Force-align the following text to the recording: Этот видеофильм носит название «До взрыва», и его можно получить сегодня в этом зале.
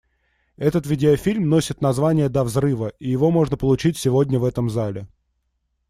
Этот 0.57 0.87
видеофильм 0.87 1.47
носит 1.47 1.79
название 1.79 2.27
«До 2.27 2.43
взрыва», 2.43 2.87
и 2.97 3.07
его 3.11 3.29
можно 3.29 3.55
получить 3.55 3.97
сегодня 3.99 4.39
в 4.39 4.45
этом 4.45 4.67
зале. 4.67 5.07